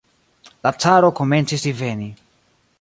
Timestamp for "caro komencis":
0.85-1.69